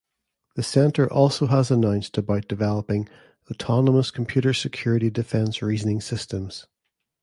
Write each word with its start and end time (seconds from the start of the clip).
The 0.55 0.63
centre 0.63 1.05
also 1.13 1.45
has 1.45 1.69
announced 1.69 2.17
about 2.17 2.47
developing 2.47 3.07
""autonomous 3.51 4.09
computer 4.09 4.51
security 4.51 5.11
defense 5.11 5.61
reasoning 5.61 6.01
systems"". 6.01 6.65